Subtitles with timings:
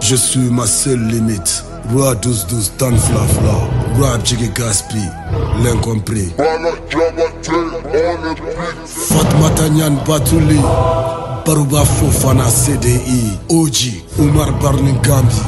[0.00, 1.64] Je suis ma seule limite.
[1.92, 3.54] Roi 12-12, tan fla fla.
[4.00, 5.02] Rap Jiggy Gaspi,
[5.62, 6.32] l'incompris.
[8.84, 10.60] Fatma Tanyan Batuli.
[11.46, 13.38] Baruba Fofana CDI.
[13.48, 15.42] Oji, Umar Barni Gambi.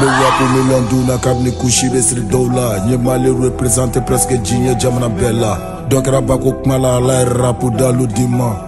[0.00, 5.08] Le wapu milandu na kabni kushi be siri dɔw la mali représente presque diɲɛ jamana
[5.08, 5.58] bɛɛ la
[5.88, 6.20] dɔ kɛra
[6.78, 7.00] la
[8.28, 8.67] ma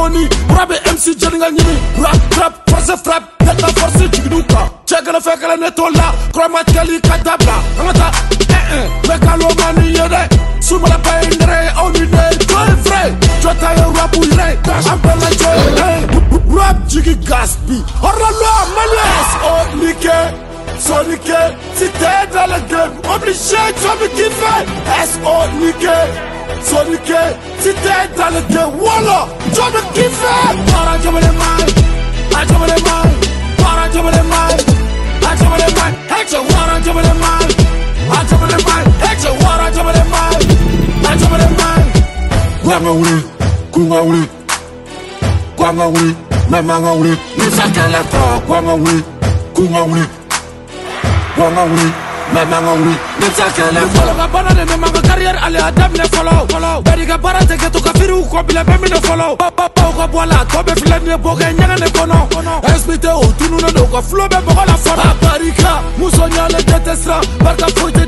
[0.00, 4.68] harmonie Rabe MC jël nga ñimi Rap rap force frappe Yet la force jignu ka
[4.86, 8.10] Cegg la fekk la ne toll la Kromat kali katab la Angata
[8.48, 8.86] eh eh.
[9.08, 10.22] Mekalo mani yede
[10.60, 14.58] Suma la pay ndere on ni ne Joy vrai Jota yo rap ou yre
[14.92, 16.06] Ampe la joy eh.
[16.56, 20.48] Rap jigi gaspi Oralo malaise Oh nike
[20.80, 21.36] Soniqué,
[21.74, 24.64] si t'es dans le game, obligé, tu vas me kiffer.
[25.02, 25.28] S.O.
[25.60, 25.98] Niqué,
[26.64, 29.79] Soniqué, si t'es dans le game, voilà, tu vas me
[42.80, 43.22] Wanga wuli
[43.72, 44.28] Kunga wuli
[45.56, 46.14] Kwanga wuli
[46.50, 49.02] Memanga wuli Nisakele ko Kwanga wuli
[49.54, 50.04] Kunga wuli
[51.36, 51.92] Kwanga wuli
[52.34, 56.46] Memanga wuli Nisakele ko Fɔlɔ ka bana de mɛ ka carrière ale a daminɛ fɔlɔ
[56.48, 59.50] fɔlɔ Bɛɛ ka baara tɛ kɛ to ka firiw kɔ bila bɛɛ minɛ fɔlɔ Ba-
[59.56, 61.90] ba- Baw ka bɔ a la tɔ bɛ filɛ nin ye bɔ kɛ ɲɛgɛn de
[61.90, 66.64] kɔnɔ Respecté o tununen don ka fulo bɛ bɔgɔ la fɔlɔ A barika muso ɲalen
[66.64, 67.99] tɛ tɛ siran barika foyi tɛ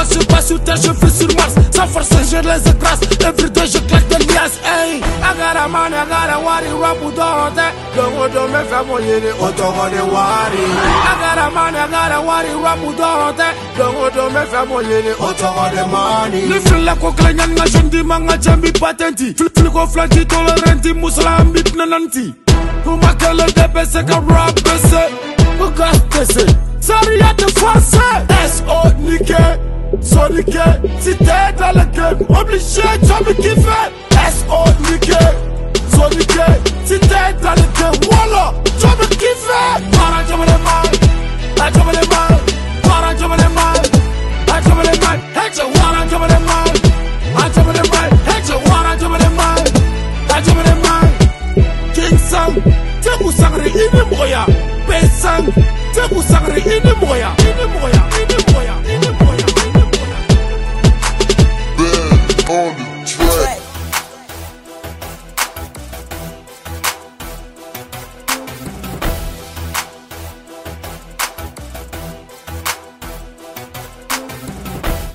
[0.00, 3.00] Max, je suis pas sur terre, je suis sur Mars Sans force, je les écrase
[3.20, 6.96] Everyday je claque des liasses Hey, I got a money, I got a wari Rap
[7.16, 7.66] dɔrɔn tɛ
[7.96, 10.64] Don o don bɛ fɛ mo yiri O tɔgɔ de wari
[11.04, 14.46] I got a money, I got a wari Rap dɔrɔn tɛ Don o don bɛ
[14.46, 18.02] fɛ mo yiri O tɔgɔ de money Ni filila ko kelen ɲani ŋa jeune di
[18.02, 19.34] ma ŋa cɛ patenti.
[19.36, 22.34] Fili fili ko fila ti tolérenti Musala n bi tɛnɛnanti
[22.84, 25.02] Kuma kelen de bɛ se ka rap bɛse
[25.58, 26.46] Ko gas tɛ se
[26.80, 28.08] Sariya tɛ forcé
[28.48, 28.88] S.O.
[29.04, 29.69] niqué
[30.10, 30.66] Soniqué,
[30.98, 33.86] si t'es dans le game, obligé, tu me kiffer.
[34.10, 34.64] S.O.
[34.90, 35.14] niqué,
[35.94, 36.46] Soniqué,
[36.84, 39.70] si t'es dans le game, voilà, tu me kiffer.
[39.92, 40.88] Para, je me le mal,
[41.60, 42.38] ah, je me le mal,
[42.82, 43.82] para, je me le mal,
[44.50, 46.72] ah, je me le mal, hey, je wara, je me le mal,
[47.36, 49.64] ah, je me le mal, hey, je wara, je me le mal,
[50.28, 51.08] ah, je me le mal.
[51.94, 52.54] King Sang,
[53.02, 54.44] Tebu Sangre, ini moya,
[54.88, 57.30] Bay Sang, ini moya, ini moya,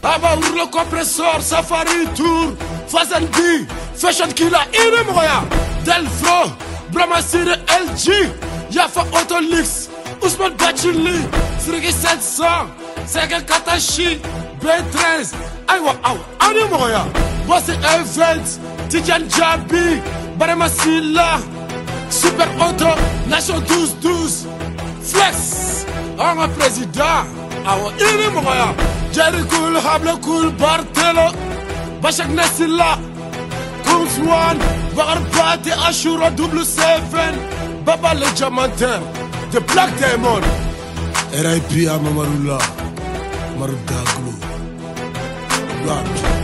[0.06, 2.56] Aba urlo compressor, safari tour,
[2.88, 5.42] fazen B, fashion killer, ine moya,
[5.84, 6.54] Delfro,
[6.92, 8.30] Brahma Sire LG,
[8.70, 9.90] Yafa Autolix,
[10.22, 11.18] Ousmane Bachili,
[11.60, 12.70] Frigi 700,
[13.08, 14.20] Sega Katashi,
[14.60, 15.34] B13,
[15.68, 17.04] Aywa Aw, ane moya,
[17.48, 18.46] Bossy Event,
[18.90, 20.02] Tijan Jabi,
[20.38, 21.40] Barama Silla,
[22.12, 22.94] Super Auto,
[23.28, 24.46] Nation 12-12,
[25.02, 25.86] Flex,
[26.20, 27.26] Anga Président,
[27.66, 28.76] Awa ine moya,
[29.12, 29.42] Jerry
[29.86, 31.28] Hable Cool, Bartelo,
[32.02, 32.30] Bashak
[34.18, 34.58] One,
[34.96, 37.36] Bakar Party, Ashura, Double Seven,
[37.86, 39.02] Baba le Diamantin,
[39.52, 40.44] The Black Diamond.
[41.34, 42.58] RIP à Mamarula,
[43.60, 44.34] Marudaglu,
[45.88, 46.35] Rap.